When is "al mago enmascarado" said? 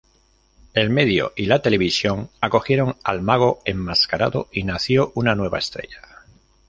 3.03-4.47